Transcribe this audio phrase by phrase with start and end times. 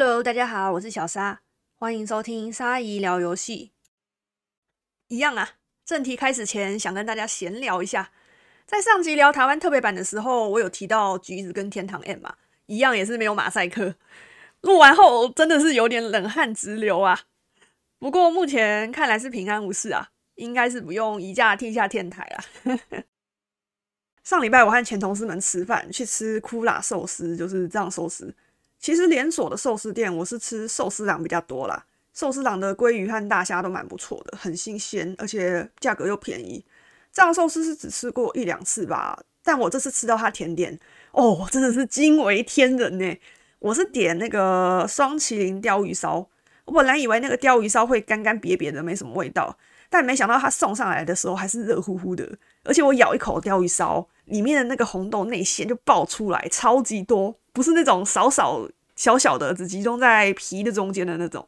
[0.00, 1.40] Hello，大家好，我是小沙，
[1.74, 3.72] 欢迎收听沙姨聊游戏。
[5.08, 8.12] 一样啊，正题开始前想跟大家闲聊一下，
[8.64, 13.96] 在上集聊台湾特别版的时候，我有提到橘子跟天堂 M 嘛，一样也是没有马赛克。
[14.60, 17.22] 录完后真的是有点冷汗直流啊。
[17.98, 22.78] 不过目前看来是平安无事啊，应该是不用移驾天下天台了。
[24.22, 28.32] 上礼拜我和前同事们吃饭，去吃库拉寿司，就是这样寿司。
[28.78, 31.84] 其实连锁的寿司店，我是吃寿司郎比较多啦。
[32.14, 36.64] 寿司郎的鲑鱼和大虾都蛮不错的，很新鲜，而且价格又便宜。
[37.12, 40.78] 这样寿司是只吃过一两次吧，但我这次吃到它甜点，
[41.12, 43.18] 哦，真的是惊为天人呢！
[43.60, 46.28] 我是点那个双麒麟鲷鱼烧，
[46.64, 49.56] 我本来以为那个鲷鱼烧会干干瘪瘪的，没什么味道，
[49.88, 57.36] 但没想到它送上来的时候还是热乎乎的，而且我咬一口鲷鱼烧，里面的那个红豆内馅就爆出来，超级多。
[57.58, 61.44] 不是那种少少小小的，只集中在皮的中间的那种，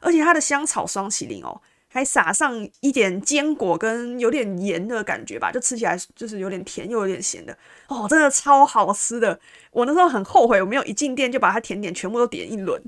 [0.00, 9.38] 而且它的香草双麒麟哦，还撒上一点坚果跟有点盐的感觉吧，就吃起来就是有点甜又有点咸的哦，真的超好吃的。
[9.70, 12.82] 我那时候很后悔我没有一进店就把它甜点全部都点一轮。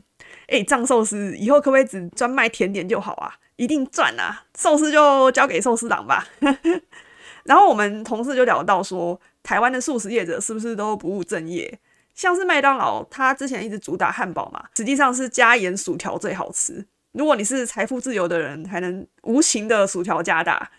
[0.48, 3.32] 哎，藏寿司以后可不可以只专卖甜点就好啊？
[3.54, 4.42] 一定赚啊！
[4.58, 6.26] 寿司就交给寿司党吧。
[7.44, 11.78] 然后我们同事就聊到说，台湾的素食业者是不是都不务正业？
[12.16, 16.84] 像是麦当劳，它之前一直主打汉堡嘛，实际上是加盐薯条最好吃。
[17.12, 20.70] 如果你是财富自由的人，还能无情的薯条加大。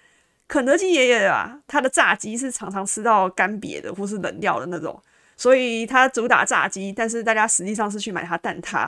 [0.47, 5.01] 肯德基爷爷啊，他的炸鸡是常常吃到干瘪的或是冷掉的那种，
[5.35, 8.87] 所以他主打炸鸡，但是大家实际上是去买他蛋挞。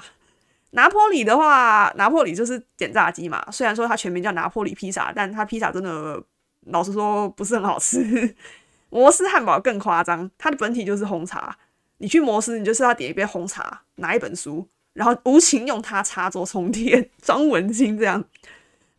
[0.71, 6.23] 拿破里的话，拿破里就是点炸鸡嘛，虽然说它全名叫拿破里披萨，但它披萨真的
[6.67, 8.35] 老实说不是很好吃。
[8.89, 11.55] 摩斯汉堡更夸张，它的本体就是红茶。
[11.99, 18.25] 你去摩斯，你就是要点一杯红茶，拿一本书，然后无情用它插座充电， 装文青这样。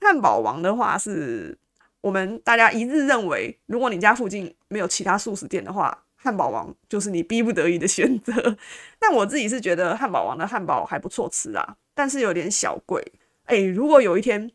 [0.00, 1.58] 汉堡王的话，是
[2.00, 8.56] 我们大家一致认为，如果你家附近没有其他素食店的话，汉堡王就是你逼不得已的选择。
[8.98, 13.02] 但我自己是觉得汉堡王的汉堡还不错吃啊，但是有点小贵。
[13.46, 14.50] 诶，如果有一天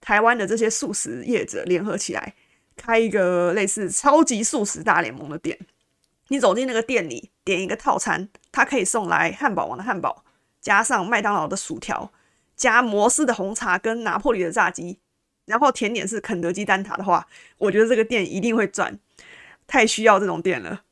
[0.00, 2.34] 台湾的这些素食业者联合起来，
[2.76, 5.58] 开一个类似超级素食大联盟的店。
[6.28, 10.24] 你走进那个店里，点一个套餐，它可以送来汉堡王的汉堡，
[10.60, 12.12] 加上麦当劳的薯条，
[12.56, 14.98] 加摩斯的红茶跟拿破里的炸鸡，
[15.44, 17.28] 然后甜点是肯德基蛋挞的话，
[17.58, 18.98] 我觉得这个店一定会赚，
[19.66, 20.82] 太需要这种店了。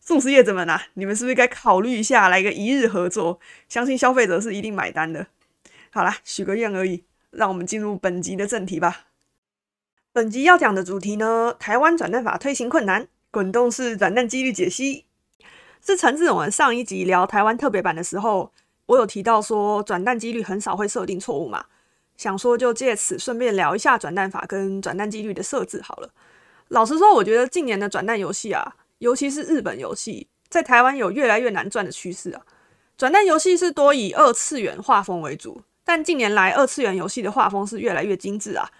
[0.00, 3.38] 素食业者们啊，你们是不是该考虑一下来个一日合作？
[3.68, 5.26] 相信消费者是一定买单的。
[5.90, 9.08] 好啦，许个愿而已，让我们进入本集的正题吧。
[10.14, 13.08] 本集要讲的主题呢，台湾转蛋法推行困难。
[13.30, 15.04] 滚动式转蛋几率解析
[15.84, 18.52] 是陈志勇上一集聊台湾特别版的时候，
[18.86, 21.66] 我有提到说转蛋几率很少会设定错误嘛，
[22.16, 26.10] 想说就借此顺便聊一下转蛋法跟转蛋几率的设置好了。
[26.68, 32.42] 老实说，我觉得近年的转蛋游戏啊，尤其是日本游戏，在台湾有越来越难赚的趋势啊。
[32.96, 38.70] 转蛋游戏是多以二次元画风为主，但近年来二次元游戏的画风是越来越精致啊，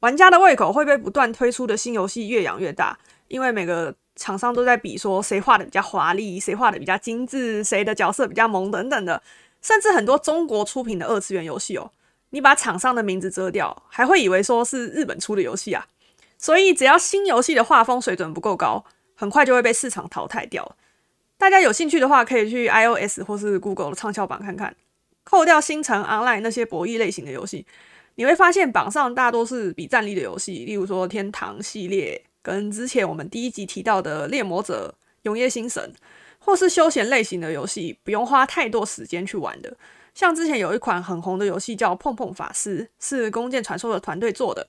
[0.00, 2.98] 玩家的胃口会被不断推出的新游戏越养越大。
[3.28, 9.22] 因为每个厂商都在比说谁画的比较华丽，谁画的比较精致，谁的角色比较萌等等的，
[9.60, 11.90] 甚至很多中国出品的二次元游戏哦，
[12.30, 15.86] 你把厂商的名字遮掉，还会以为说是日本出的游戏啊。
[16.38, 18.84] 所以只要新游戏的画风水准不够高，
[19.14, 20.76] 很快就会被市场淘汰掉。
[21.38, 24.76] 大家有兴趣的话，可以去 iOS 或是 Google 的畅销榜看看，
[25.24, 27.66] 扣掉星辰 Online 那些博弈类型的游戏，
[28.14, 32.22] 你会发现榜上大多是比战力的游戏，例如说天堂系列。
[32.46, 35.92] 跟之前我们第一集提到的《猎魔者：永夜星神》，
[36.38, 39.76] 或是休闲类型的游戏，不用花太多时间去玩的。
[40.14, 44.68] 像之前有一款很红的游戏叫《碰碰法师》，是弓箭传说的团队做的，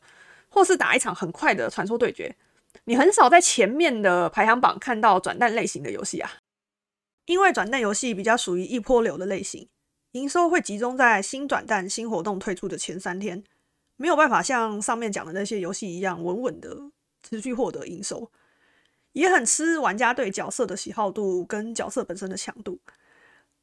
[0.49, 2.35] 或是打一场很快的传说对决。
[2.85, 6.31] 你很少在前面的排行榜看到转蛋类型的游戏啊，
[7.27, 9.67] 因为转蛋游戏比较属于一波流的类型，
[10.13, 13.43] 营收会集中在新转蛋、新活动推出的前三天，
[13.97, 16.75] 没有办法像上面讲的那些游戏一样稳稳的。
[17.21, 18.31] 持续获得营收，
[19.13, 22.79] 也很吃玩家对角色的喜好度跟角色本身的强度。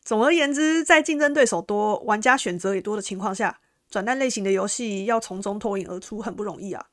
[0.02, 6.86] 总而言之，在竞争对手多、玩家选择也多的情况下，转蛋类型的游戏要从中脱颖而出很不容易啊。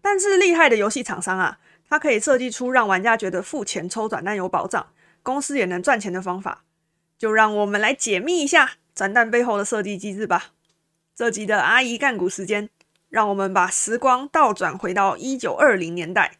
[0.00, 1.58] 但是厉害的游戏厂商啊，
[1.88, 4.88] 它可以设计出让玩家觉得付钱抽转蛋有保障，
[5.22, 6.64] 公司也能赚钱的方法。
[7.18, 10.52] 就让我们来解密一下转蛋背后的设计机制吧。
[11.14, 12.68] 这集的阿姨干股时间。
[13.08, 16.38] 让我们把时光倒转回到一九二零年代，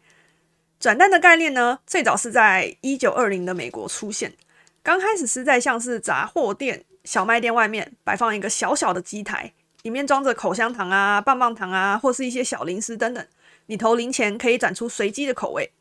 [0.81, 4.35] 转蛋的概念呢，最早是在一九二零的美国出现。
[4.83, 9.53] 刚开始是在像是杂货店、小卖店外面摆放一个小小的机台，
[9.83, 13.27] 里面装着口香糖啊、棒棒糖啊，或是一些小零食等等。
[13.67, 15.73] 你投零钱可以转出随机的口味。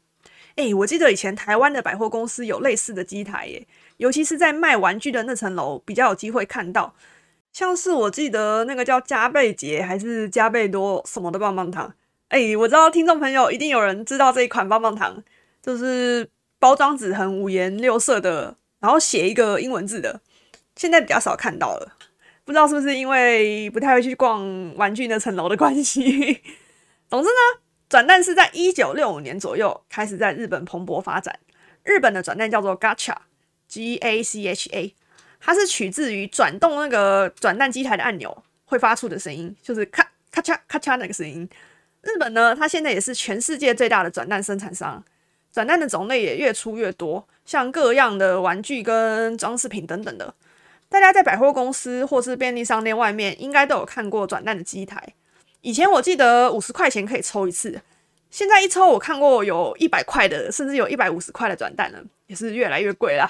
[0.56, 3.68] 哎，我记得以前台湾的百货公司有类似的机台耶，
[3.98, 6.96] 尤其是在卖玩具的那层楼比较有机会看到。
[7.56, 11.96] 像是我记得那个叫加倍节还是加倍多什么的棒棒糖。
[12.28, 15.24] 哎，我知道听众朋友一定有人知道这一款棒棒糖，
[15.62, 16.30] 就是
[16.60, 20.20] 包装纸很五颜六色的，然后写一个英文字的，
[20.76, 21.94] 现在比较少看到了。
[22.44, 26.42] 不知道是不是因为不太会去逛玩具那层楼的关系。
[27.10, 27.62] 总之呢。
[27.88, 31.40] 转蛋是在一九六五年左右开始在日本蓬勃发展。
[31.84, 34.96] 日本的转蛋叫做 Gacha，G A C H A，
[35.46, 41.48] 它是取自于转动那个转蛋机台的按钮会发出的声音，就是咔咔嚓咔嚓那个声音。
[42.02, 45.04] 日本呢，它现在也是全世界最大的转蛋生产商，
[45.54, 50.34] 转蛋的种类也越出越多，像各样的玩具跟装饰品等等的。
[50.90, 55.14] 大家在百货公司或是便利商店外面应该都有看过转蛋的机台。
[55.62, 57.80] 以前我记得五十块钱可以抽一次，
[58.32, 63.30] 现在一抽我看过有一百块的，甚至有一百五十块的转蛋了，也是越来越贵啦。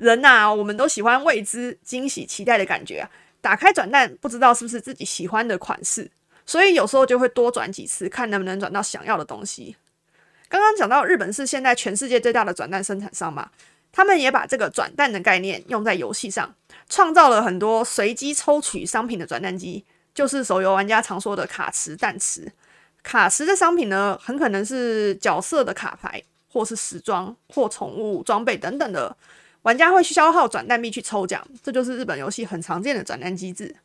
[0.00, 3.10] 人呐，我们都喜欢未知、惊喜、期待的感觉啊。
[3.42, 6.10] 打开转蛋，不知道是不是自己喜欢的款式，
[6.46, 9.76] 所以有时候就会多转几次，看能不能转到想要的东西。
[10.48, 13.50] 刚刚讲到日本是现在全世界最大的转蛋生产商嘛，
[13.92, 16.54] 他们也把这个转蛋的概念用在游戏上，
[16.88, 19.84] 创造了很多随机抽取商品的转蛋机。
[20.12, 22.52] 就是手游玩家常说的卡池蛋池，
[23.02, 26.20] 卡池的商品呢，很可能是角色的卡牌，
[26.52, 29.16] 或是时装或宠物装备等等的。
[29.62, 33.76] 玩家会消耗转蛋币去抽奖，这就是日本游戏很常见的转蛋机制。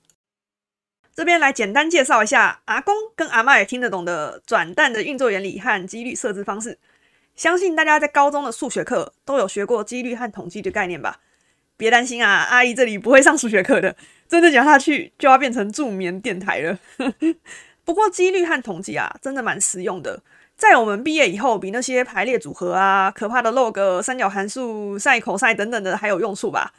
[1.13, 6.77] 这边来简单介绍一下阿公跟阿妈也听得懂的转蛋的运作原理和几率设置方式。
[7.36, 11.19] 相信大家在高中的数学课都有学过几率和统计的概念吧？
[11.78, 13.95] 别担心啊，阿姨这里不会上数学课的。
[14.28, 16.80] 真的讲下去就要变成助眠电台了。
[17.83, 20.21] 不过几率和统计啊，真的蛮实用的，
[20.57, 26.74] 在我们毕业以后，比那些排列组合啊、可怕的 log、三角函数、赛口赛等等的还有用处吧。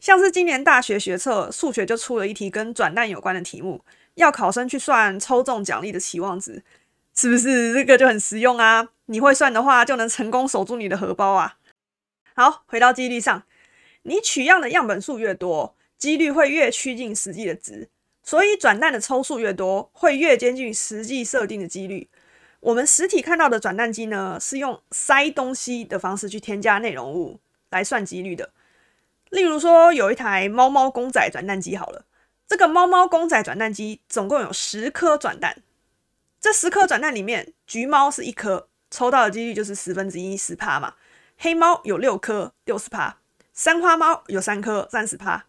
[0.00, 3.84] 像是今年大学学测数学就出了一题跟转蛋有关的题目，
[4.14, 6.64] 要考生去算抽中奖励的期望值，
[7.14, 8.88] 是不是这个就很实用啊？
[9.06, 11.58] 你会算的话，就能成功守住你的荷包啊。
[12.34, 13.44] 好，回到几率上，
[14.02, 15.76] 你取样的样本数越多。
[15.96, 17.88] 几率会越趋近实际的值，
[18.24, 22.08] 所以转蛋的抽数越多，会越接近实际设定的几率。
[22.62, 28.50] 我们实体看到的转蛋机呢，是用塞东西的方式去添加内容物来算几率的。
[29.30, 32.04] 例如说，有一台猫猫公仔转蛋机，好了，
[32.46, 35.62] 这个猫猫公仔转蛋机总共有十颗转蛋，
[36.40, 40.94] 这十颗转蛋里面，橘猫是一颗，抽到的几率就是十分之一，十帕嘛。
[41.38, 43.16] 黑猫有六颗，六十帕；
[43.52, 45.46] 三花猫有三颗，三十帕。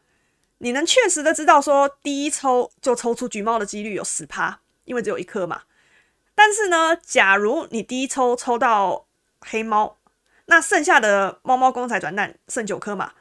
[0.58, 5.62] 你能确实的知道说第一抽就抽出橘猫的几率有十趴，因为只有一颗嘛。
[6.36, 9.06] 但是呢，假如你第一抽抽到
[9.42, 9.98] 黑猫，
[10.46, 13.14] 那剩下的猫猫公仔转蛋剩九颗嘛，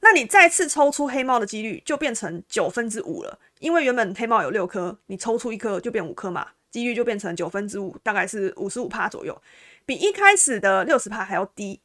[0.00, 9.40] 那你再次抽出黑猫的几率就变成九分之五了，因为原本黑猫有六颗，你抽出一颗就变五颗嘛，几率就变成九分之五，大概是五十五趴左右，
[9.86, 11.80] 比一开始的六十趴还要低。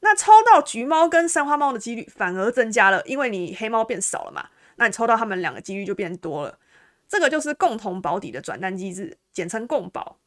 [0.00, 6.58] 那抽到橘猫跟三花猫的几率反而增加了，因为你黑猫变少了嘛，那你抽到它们两个几率就变多了。
[7.12, 10.18] 这个就是共同保底的转蛋机制，简称共保。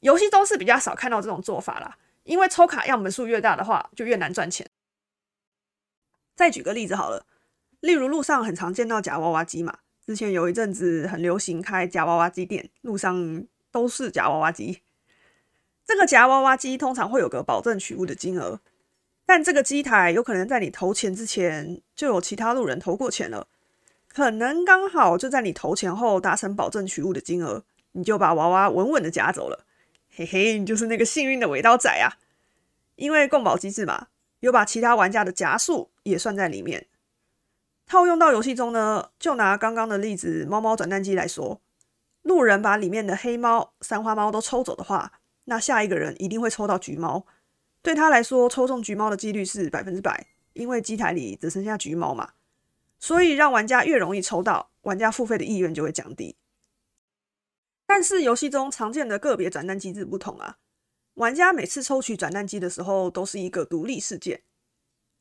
[0.00, 4.68] 游戏中是比较少看到这种做法啦，因为抽卡样本数越大的话，就越难赚钱。
[6.36, 7.24] 再举个例子好了，
[7.80, 14.82] 例如路上很常见到夹娃娃机嘛，之前有一阵子很流行开夹娃娃机店，路上都是夹娃娃机。
[15.86, 18.60] 这个夹娃娃机通常会有个保证取物的金额。
[19.24, 23.48] 但这个机台有可能在你投钱之前就有其他路人投过钱了，
[24.08, 27.62] 可能刚好就在你投钱后达成保证取物的金额，
[27.92, 29.64] 你就把娃娃稳稳的夹走了，
[30.14, 32.18] 嘿嘿，你就是那个幸运的尾刀仔啊！
[32.96, 34.08] 因为共保机制嘛，
[34.40, 36.86] 有把其他玩家的夹数也算在里面。
[37.86, 41.60] 套用到游戏中呢，就拿刚刚的例子猫猫转蛋机来说，
[42.22, 45.12] 路人把里面的黑猫、三花猫都抽走的话，
[45.44, 47.24] 那下一个人一定会抽到橘猫。
[47.80, 52.30] 对他来说，抽中橘猫的几率是百分之百，因为机台里只剩下橘猫嘛，
[52.98, 56.36] 所以让玩家越容易抽到，玩家付费的意愿就会降低。
[57.86, 60.58] 但是游戏中常见的个别转蛋机制不同啊，
[61.14, 64.42] 玩家每次抽取转蛋机的时候都是一个独立事件。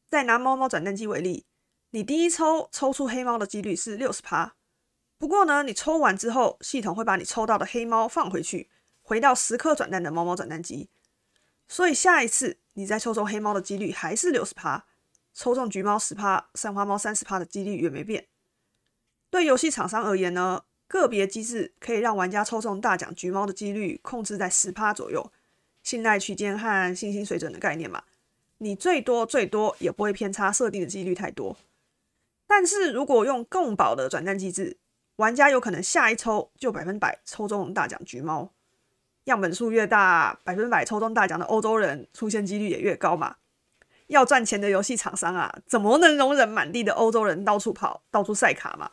[0.07, 1.46] 再拿猫猫转蛋机为例，
[1.91, 4.55] 你第一抽抽出黑猫的几率是六十趴，
[5.17, 8.69] 不过呢，你抽完之后，系统会把你抽到的黑猫放回去，
[9.01, 10.89] 回到十颗转蛋的猫猫转蛋机。
[11.67, 14.86] 所以下一次你再抽抽黑猫的几率还是六十趴，
[15.38, 18.25] 抽中橘猫十趴、三花猫三十趴的几率也没变。
[19.29, 25.32] 对游戏厂商而言呢，个别机制可以让玩家抽中大奖橘猫的几率控制在十趴左右，
[25.84, 28.01] 信赖区间和信心水准的概念嘛。
[28.58, 31.56] 你最多最多也不会偏差设定的几率太多。
[32.48, 34.77] 但是如果用共保的转蛋机制，
[35.17, 38.51] 玩家有可能下一抽就百分百抽中大奖橘猫。
[39.25, 43.36] 样本数越大，百分百抽中大奖的欧洲人出现几率也越高嘛。
[44.08, 48.92] 要赚钱的游戏厂商啊，怎么能容忍满地的欧洲人到处跑、到处晒卡嘛？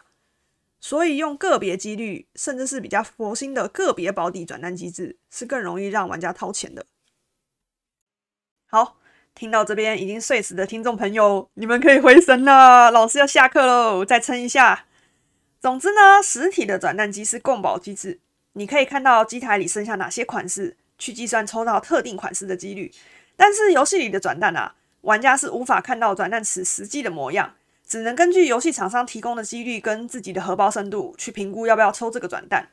[0.81, 6.85] 所以用个别几率，甚至是比较佛心的个别保底转蛋机制，是更容易让玩家掏钱的。
[8.67, 8.99] 好，
[9.35, 14.85] 听到这边已经睡死的听众朋友，你们可以回神了，老师要下课喽，再撑一下。
[15.61, 18.21] 总之呢，实体的转蛋机是共保机制。
[18.53, 22.93] 你可以看到机台里剩下哪些款式，去计算抽到特定款式的几率。
[23.37, 27.55] 但是游戏里的转蛋啊，玩家是无法看到转蛋池实际的模样，
[27.87, 32.71] 只能根据游戏厂商提供的几率跟自己的荷包深度去评估要不要抽这个转蛋。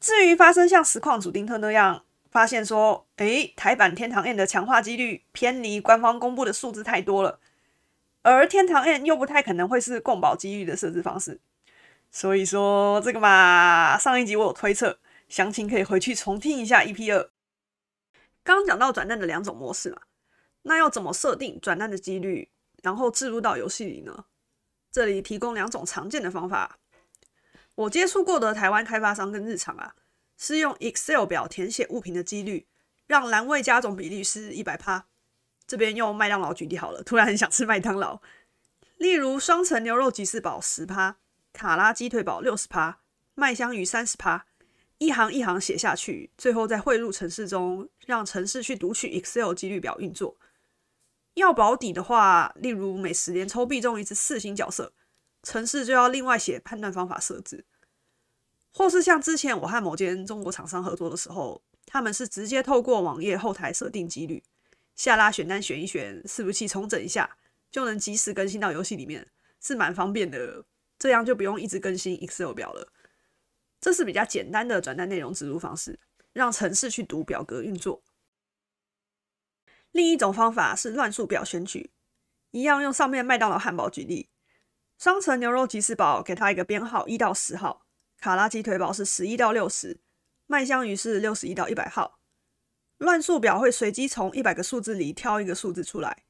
[0.00, 7.38] 至于发生像实况主丁特那样，发现说，诶，台版天堂 N 的强化几率偏离官方公布的数字太多了，
[8.22, 11.38] 而天堂 N 又不太可能会是共保几率的设置方式。
[12.10, 17.30] 所以说这个嘛，上一集我有推测，详情可以回去重听一下 EP 二。
[18.42, 19.98] 刚讲到转蛋的两种模式嘛，
[20.62, 22.50] 那要怎么设定转蛋的几率，
[22.82, 24.24] 然后置入到游戏里呢？
[24.90, 26.78] 这里提供两种常见的方法。
[27.74, 29.94] 我接触过的台湾开发商跟日常啊，
[30.36, 32.66] 是用 Excel 表填写物品的几率，
[33.06, 35.06] 让栏位加总比率是一百趴。
[35.66, 38.20] 这边用麦当劳举例好了，突然很想吃麦当劳。
[38.98, 41.16] 例如双层牛肉吉士堡十趴。
[41.54, 43.00] 卡拉鸡腿堡六十趴，
[43.34, 44.46] 麦香鱼三十趴，
[44.96, 50.38] 一行一行写下去，最后再汇入城市中，让城市去读取 Excel 几率表运作。
[51.34, 54.92] 要保底的话，例如每十连抽必中一次四星角色，
[55.42, 57.64] 城市就要另外写判断方法设置。
[58.74, 64.42] 或是像之前我和某间中国厂商合作的时候，他们是直接透过网页后台设定几率，
[64.94, 67.36] 下拉选单选一选，伺服器重整一下，
[67.70, 69.28] 就能及时更新到游戏里面，
[69.60, 70.64] 是蛮方便的。
[70.98, 72.92] 这样就不用一直更新 Excel 表了。
[73.80, 75.98] 这是比较简单的转单内容植入方式，
[76.32, 78.00] 让城市去读表格运作。
[79.92, 81.90] 另一种方法是乱数表选取，
[82.50, 84.30] 一样用上面麦当劳汉堡举例，
[84.98, 87.84] 双层牛肉吉士堡给它一个编号一到十号，
[88.18, 90.00] 卡拉鸡腿堡是十一到六十，
[90.46, 92.18] 麦香鱼是六十一到一百号。
[92.96, 96.24] 乱数表会随机从一百个数字里挑一个数字出来，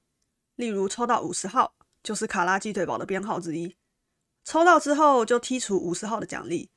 [0.57, 3.77] 例如抽到五十号，就是卡拉鸡腿堡的编号之一。
[4.43, 6.71] 抽到之后就剔除五十号的奖励。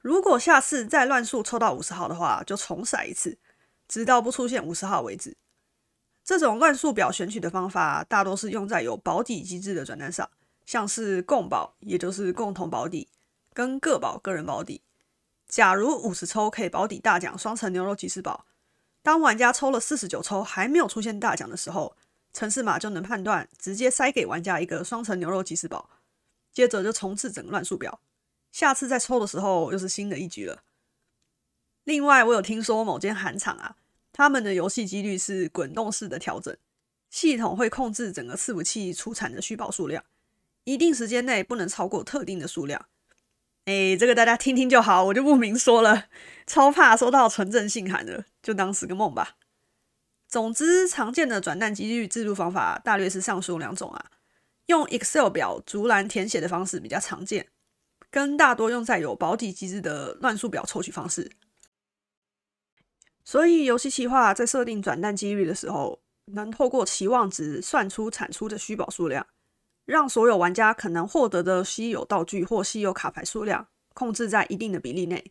[0.00, 3.38] 如果下次再乱数抽到五十号的话，就重骰一次，
[3.86, 5.36] 直到不出现五十号为止。
[6.24, 10.30] 这种乱数表选取的方法，大多是用在有保底机制的转单上，
[10.64, 13.08] 像是共保，也就是共同保底，
[13.52, 14.82] 跟个保个人保底。
[15.48, 18.46] 假如五十抽可以保底大奖双层牛肉吉士堡，
[19.02, 21.96] 当玩家抽了四十九抽还没有出现大奖的时候，
[22.32, 25.90] 城市码就能判断，直接塞给玩家一个双层牛肉吉士堡。
[26.52, 28.00] 接着就重置整个乱数表，
[28.52, 30.62] 下次再抽的时候又是新的一局了。
[31.84, 33.76] 另外，我有听说某间韩厂啊，
[34.12, 36.56] 他们的游戏几率是滚动式的调整，
[37.10, 40.04] 系统会控制整个伺服器出产的虚宝数量，
[40.64, 42.86] 一定时间内不能超过特定的数量。
[43.66, 46.06] 哎，这个大家听听就好，我就不明说了。
[46.46, 49.36] 超怕收到纯正信函的，就当是个梦吧。
[50.26, 54.10] 总之，常见的转蛋几率制度方法大略是上述两种啊。
[54.66, 57.48] 用 Excel 表逐栏填写的方式比较常见，
[58.10, 61.30] 跟大多用在有保底机制的乱数表抽取方式。
[63.30, 66.00] 所以游戏企划在设定转蛋几率的时候，
[66.32, 69.24] 能透过期望值算出产出的虚宝数量，
[69.84, 75.30] 让所有玩家可能获得的稀有道具或稀有卡牌数量控制在一定的比例内。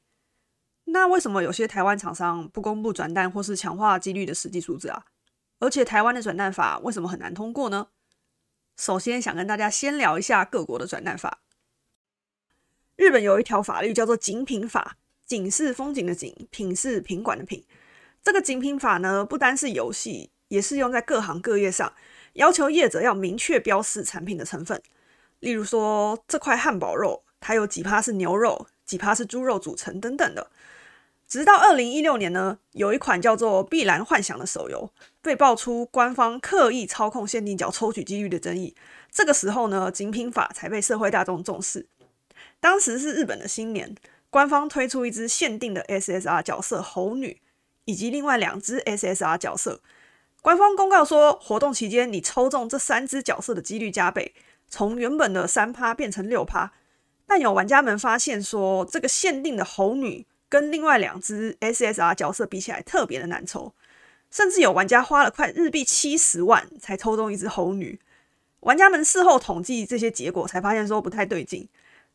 [0.85, 5.03] 那为什么有些台湾厂商不公布转蛋或是强化几率的实际数字啊？
[5.59, 7.89] 而且台湾的转蛋法为什么很难通过呢？
[8.77, 11.41] 首先想跟大家先聊一下各国的转蛋法。
[12.95, 14.95] 日本有一条法律叫做“景品法”，
[15.27, 17.61] 景是风景的景，品是品管的品。
[18.23, 21.93] 这个景品法呢，不单是游戏，也适用在各行各业上，
[22.33, 24.81] 要求业者要明确标示产品的成分。
[25.39, 30.51] 例如说，这块汉堡肉它有几趴是牛肉，几趴是猪肉组成等等的。
[31.27, 38.75] 直到二零一六年呢，有一款叫做《碧蓝幻想》的手游被爆出官方刻意操控限定角抽取几率的争议。
[39.11, 41.87] 这个时候呢，精品法才被社会大众重视。
[42.59, 43.95] 当时是日本的新年，
[44.31, 47.39] 官方推出一支限定的 SSR 角色猴女，
[47.89, 49.81] 以及另外两只 SSR 角色，
[50.43, 54.35] 官方公告说，活动期间你抽中这三只角色的几率加倍，
[54.67, 56.71] 从原本的三趴变成六趴。
[57.25, 63.73] 但有玩家们发现说，这个限定的猴女跟另外两只 SSR 角色比起来特别的难抽，
[64.29, 67.99] 甚至有玩家花了快日币七十万才抽中一只猴女。
[68.59, 71.67] 玩家们事后统计这些结果，才发现说不太对劲。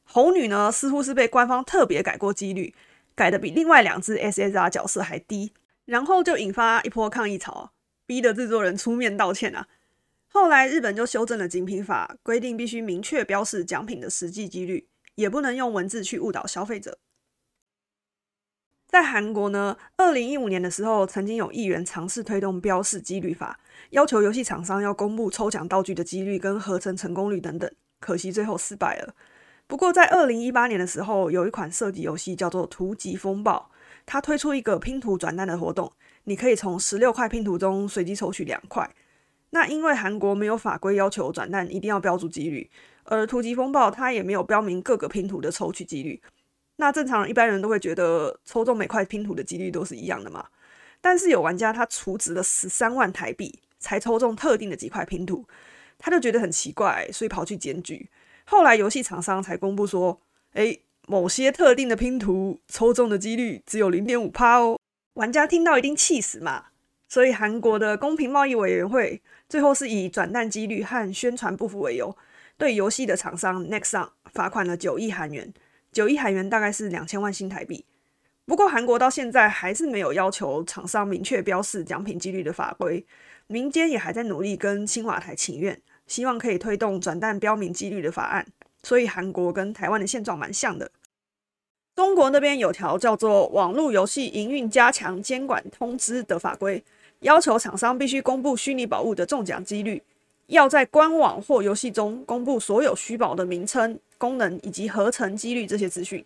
[0.04, 2.73] 猴女呢，似乎是被官方特别改过几率，
[3.16, 5.52] 改的比另外两只 SSR 角色还低，
[5.85, 7.73] 然后就引发一波抗议潮。
[8.07, 9.67] 逼得制作人出面道歉啊！
[10.29, 16.99] 后来日本就修正了精品法，规定必须明确标示奖品的实际几率，也不能用文字去误导消费者。
[18.87, 23.59] 在韩国呢，二零一五年的时候，曾经有议员尝试推动标示几率法，
[23.91, 29.14] 要求游戏厂商要公布抽奖道具的几率跟合成成功率等等，可惜最后失败了。
[29.67, 33.71] 不过在二零一八年的时候，有一款射击游戏叫做《图集风暴》，
[34.06, 35.92] 他推出一个拼图转蛋的活动。
[36.25, 38.88] 你可以从十六块拼图中随机抽取两块。
[39.50, 42.70] 那因为韩国没有法规要求转蛋一定要标注几率，
[43.04, 46.20] 而图集风暴它也没有标明各个拼图的抽取几率。
[46.76, 50.46] 那正常一般人都会觉得抽中每块拼图的几率都是一样的嘛？
[51.00, 55.46] 但是有玩家他储值了十三万台币才抽中特定的几块拼图，
[55.99, 58.08] 他就觉得很奇怪，所以跑去检举。
[58.46, 60.18] 后来游戏厂商才公布说，
[60.54, 64.78] 诶，某些特定的拼图抽中的几率只有零点五趴哦。
[65.14, 66.66] 玩家听到一定气死嘛，
[67.08, 72.16] 所以韩国的公平贸易委员会最后是以转蛋几率和宣传不符为由，
[72.56, 75.52] 对游戏的厂商 Nexon 罚款了九亿韩元，
[75.92, 77.84] 九亿韩元大概是两千万新台币。
[78.46, 83.06] 不过韩国到现在还是没有要求厂商明确标示奖品几率的法规，
[83.46, 88.46] 民间也还在努力跟青瓦台请愿，希望可以推动转蛋标明几率的法案。
[88.85, 90.88] 所以韩国跟台湾的现状蛮像的。
[91.97, 96.83] 中国那边有条叫做《网络游戏营运加强监管通知》的法规，
[97.21, 100.03] 要求厂商必须公布虚拟宝物的中奖几率，
[100.47, 106.25] 要在官网或游戏中公布所有虚宝的名称、功能以及合成几率这些资讯，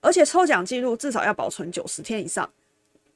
[0.00, 2.48] 而且抽奖记录至少要保存九十天以上。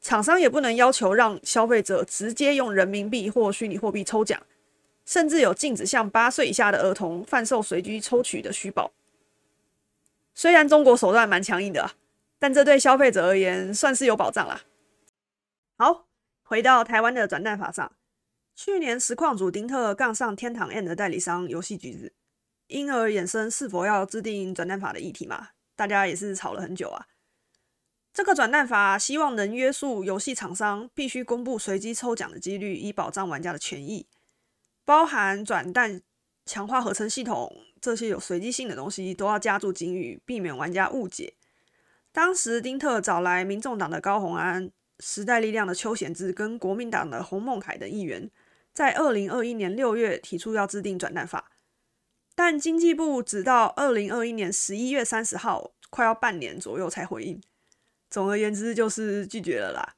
[0.00, 4.38] 厂商也不能要求让消费者直接用人民币或虚拟货币抽奖，
[5.04, 8.92] 甚至有禁止向八岁以下的儿童贩售随机抽取的虚宝。
[10.34, 11.92] 虽然中国手段蛮强硬的，
[12.38, 14.62] 但这对消费者而言算是有保障啦。
[15.76, 16.06] 好，
[16.42, 17.92] 回到台湾的转蛋法上，
[18.54, 22.12] 去年实况组丁特杠上天堂 N 的代理商游戏橘子，
[22.66, 25.50] 因而衍生是否要制定转蛋法的议题嘛？
[25.76, 27.06] 大家也是吵了很久啊。
[28.12, 34.06] 这个转蛋法希望能约束游戏厂商必须公布随机抽奖的几率，以保障玩家的权益，
[34.84, 36.02] 包含转蛋。
[36.46, 41.36] 强化合成系统，这些有随机性的东西都要加注警语，避免玩家误解。
[42.12, 44.70] 当时丁特找来民众党的高鸿安、
[45.00, 48.30] 时代力量的邱显智跟国民党的洪孟凯等议员，
[48.74, 51.50] 在二零二一年六月提出要制定转蛋法，
[52.34, 57.40] 但经济部直到二零二一年十一月三十号，快要半年左右才回应。
[58.10, 59.96] 总而言之，就是拒绝了啦。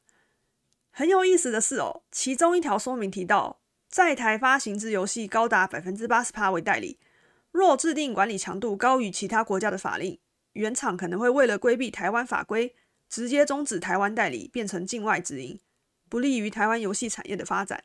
[0.92, 3.58] 很有意思的是哦，其中一条说明提到。
[3.88, 6.98] 在台发行之游戏高达百分之八十趴为代理，
[7.50, 10.18] 若制定管理强度高于其他国家的法令，
[10.52, 12.74] 原厂可能会为了规避台湾法规，
[13.08, 15.60] 直接终止台湾代理，变成境外直营，
[16.08, 17.84] 不利于台湾游戏产业的发展。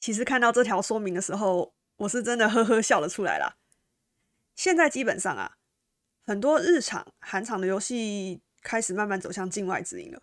[0.00, 3.56] 其实看到这条说明的时候，我是真的呵呵笑了出来啦。
[4.54, 5.56] 现在基本上啊，
[6.24, 10.22] 很多日厂、韩厂的游戏开始慢慢走向境外直营了。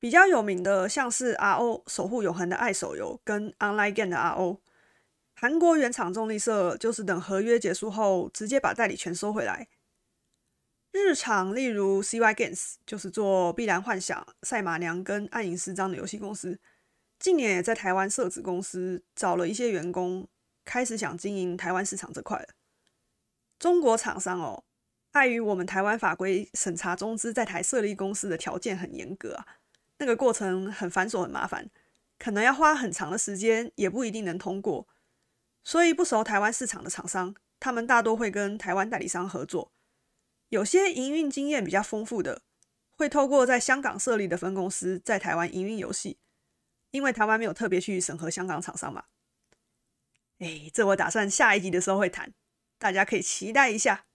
[0.00, 4.58] 比较有名的像是 RO 守护永恒的爱手游跟 Online Game 的 RO，
[5.34, 9.68] 韩国原厂重力社就是等合约结束后直接把代理权收回来。
[10.92, 16.58] 日厂例如 CY Games 就是做碧蓝幻想、赛马娘跟暗影师章的游戏公司，
[17.18, 20.26] 近年也在台湾设置公司，找了一些员工，
[20.64, 22.48] 开始想经营台湾市场这块了。
[23.58, 24.64] 中国厂商哦，
[25.10, 29.57] 碍于我们台湾法规审查中资在台设立公司的条件很严格啊。
[29.98, 31.70] 那个过程很繁琐、很麻烦，
[32.18, 34.88] 可能要花很长的时间，也不一定能通过。
[35.62, 39.72] 所以不熟台湾市场的厂商，他们大多会跟台湾代理商合作。
[40.48, 42.42] 有些营运经验比较丰富的，
[42.92, 46.18] 会透过在香港设立的分公司，在台湾营运游戏。
[46.90, 49.04] 因为台湾没有特别去审核香港厂商嘛。
[50.38, 52.32] 哎，这我打算下一集的时候会谈，
[52.78, 54.06] 大家可以期待一下。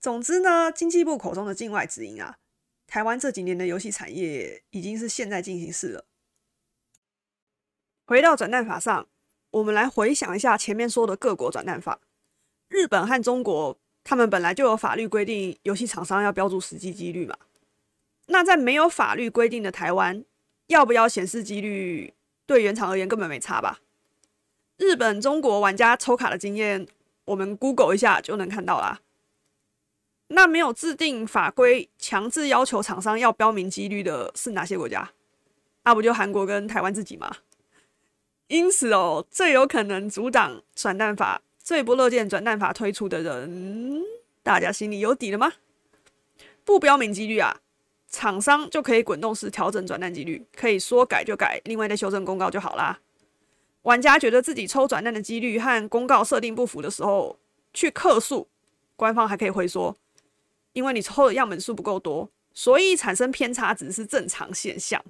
[0.00, 2.38] 总之呢，经济部口中的境外直营啊。
[2.86, 6.04] 台湾这几年的游戏产业已经是现在进行式了。
[8.06, 9.08] 回到转蛋法上，
[9.50, 12.00] 我们来回想一下前面说的各国转蛋法。
[12.68, 17.36] 日本和中国，他们本来就有法律规定游戏厂商要标注实际几率嘛。
[18.26, 20.24] 那在没有法律规定的台湾，
[20.68, 22.14] 要不要显示几率？
[22.44, 23.80] 对原厂而言根本没差吧？
[24.76, 26.86] 日本、中国玩家抽卡的经验，
[27.24, 29.00] 我们 Google 一下就能看到啦。
[30.28, 35.12] 那没有制定法规强制要求厂商要标明几率的是哪些国家？
[35.84, 37.36] 那不就韩国跟台湾自己吗？
[38.48, 44.02] 因此哦，最有可能阻挡转蛋法、最不乐见转蛋法推出的人，
[44.42, 45.52] 大家心里有底了吗？
[46.64, 47.60] 不标明几率啊，
[48.08, 52.98] 厂商就可以滚动式调整转蛋几率，可以说改就改，另外再修正公告就好啦。
[53.82, 57.38] 玩家觉得自己抽转蛋的几率和公告设定不符的时候，
[57.72, 58.48] 去客诉，
[58.96, 59.96] 官方还可以回说，
[60.76, 65.02] 因为你抽的样本数不够多，所以产生偏差值是正常现象。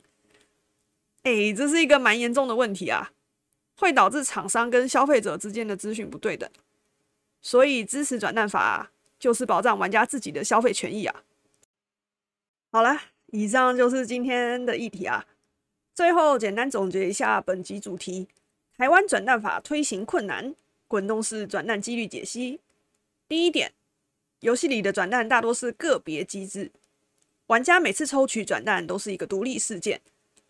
[1.24, 3.10] 哎，这是一个蛮严重的问题啊，
[3.76, 6.48] 会导致厂商跟消费者之间的资讯不对等。
[7.42, 11.24] 所以支持转蛋法就是保障玩家自己的消费权益啊。
[12.70, 12.96] 好了，
[13.32, 15.26] 以上就是今天的议题啊。
[15.96, 18.28] 最后简单总结一下本集主题。
[18.78, 20.54] 台湾转蛋法推行困难，
[20.86, 22.60] 滚动式转蛋几率解析。
[23.26, 23.72] 第一点，
[24.40, 26.70] 游戏里的转蛋大多是个别机制，
[27.46, 30.00] 玩家每次抽取转蛋都是一个独立事件，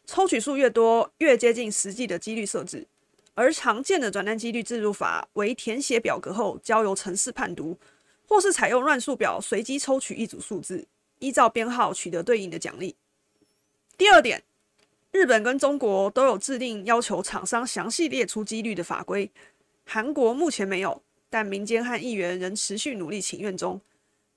[0.07, 2.87] 抽取数越多，越接近实际的几率设置。
[3.35, 7.79] 而常见的转蛋几率制入法为填写表格后交由程式判读，
[8.27, 10.87] 或是采用乱数表随机抽取一组数字，
[11.19, 12.97] 依照编号取得对应的奖励。
[13.97, 14.43] 第二点。
[15.13, 19.31] 日本跟中国都有制定要求厂商详细列出几率的法规，
[19.87, 23.81] 韩国目前没有，但民间和议员仍持续努力请愿中。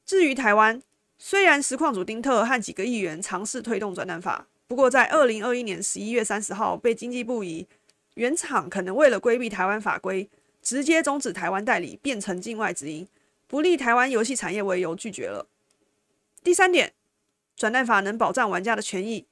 [0.05, 0.81] 至于台湾，
[1.17, 7.67] 虽然实况主丁特和几个议员尝试推动转单法，不过在二零二一年十一月三十号被经济部以
[8.15, 10.29] 原厂可能为了规避台湾法规，
[10.61, 13.07] 直接终止台湾代理，变成境外直营，
[13.47, 15.47] 不利台湾游戏产业为由拒绝了。
[16.43, 16.93] 第三点，
[17.55, 19.25] 转单法能保障玩家的权益。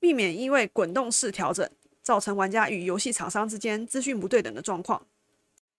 [0.00, 1.70] 避免因为滚动式调整
[2.02, 5.06] 造成玩家与游戏厂商之间资讯不对等的状况。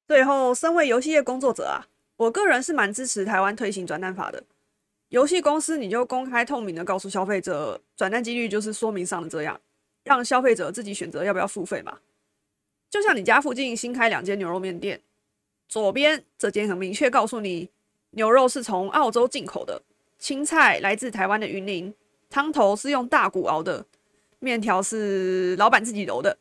[0.08, 1.88] 最后，身为游戏业工作者啊，
[2.18, 4.44] 我个人是蛮支持台湾推行转蛋法的。
[5.10, 9.60] 游戏公司你就公开透明的告诉消费者，转蛋几率就是说明上的这样，
[10.04, 12.00] 让消费者自己选择要不要付费嘛。
[12.90, 15.02] 就像你家附近新开两间牛肉面店，
[15.70, 17.70] 左边这间很明确告诉你，
[18.12, 19.82] 牛肉是从澳洲进口的，
[20.20, 21.94] 青菜来自台湾的云林，
[22.30, 23.86] 汤头是用大骨熬的。
[24.40, 26.38] 面条是老板自己揉的，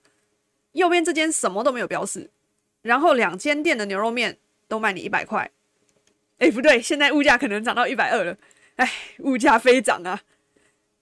[0.73, 2.29] 右边这间什么都没有标示，
[2.83, 4.37] 然后两间店的牛肉面
[4.69, 5.51] 都卖你一百块，
[6.39, 8.37] 哎，不对，现在物价可能涨到一百二了，
[8.77, 10.23] 哎，物价飞涨啊！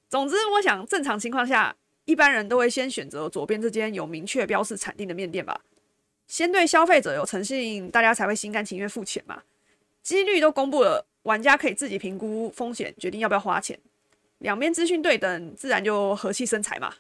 [0.08, 5.60] 总之，我想正常情况下，一般人都会先选择左边这间有明确标示产地的面店吧，
[6.26, 9.42] 先对消费者有诚信，大家才会心甘情愿付钱嘛。
[10.02, 13.78] 几率都公布了，玩家可以自己评估风险，决定要不要花钱。
[14.38, 16.94] 两边资讯对等，自然就和气生财嘛。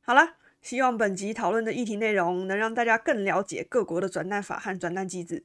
[0.00, 0.34] 好了，
[0.66, 5.44] 希望本集讨论的议题内容能让大家更了解各国的转蛋法和转蛋机制。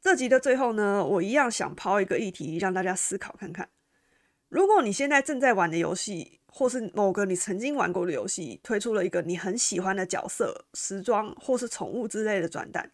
[0.00, 3.68] 这集的最后呢，我一样想抛一个议题，让大家思考看看：
[4.48, 12.90] 如果你现在正在玩的游戏，或是某个你曾经玩过的游戏，推出了一个你很喜欢的角色、时装或是宠物之类的转蛋，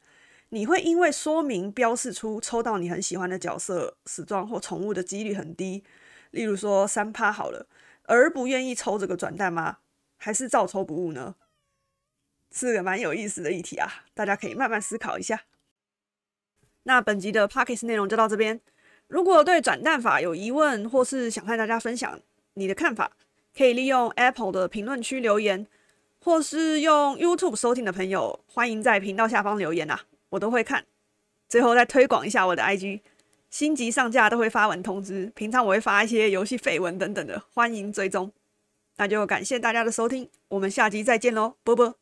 [0.48, 5.85] 你会因为说明标示出抽到你很喜欢的角色、时装或宠物的几率很低？
[6.33, 7.68] 例如说三趴好了，
[8.06, 9.76] 而不愿意抽这个转蛋吗？
[10.16, 11.37] 还是照抽不误呢？
[12.52, 15.42] 是个蛮有意思的议题啊，大家可以慢慢思考一下。
[16.84, 18.60] 那本集的 p o c k e t 内容就到这边。
[19.06, 22.20] 如果对转蛋法有疑问，或是想和大家分享
[22.54, 23.12] 你的看法，
[23.56, 25.66] 可以利用 Apple 的评论区留言，
[26.20, 30.86] 或是用 YouTube 收听的朋友，欢迎在频道下方留言啊，我都会看。
[31.48, 33.00] 最后再推广一下我的 IG。
[33.50, 38.32] 新集上架都会发文通知，平常我会发一些游戏绯闻等等的，欢迎追踪。
[38.96, 41.99] 那就感谢大家的收听，我们下集再见喽，啵啵。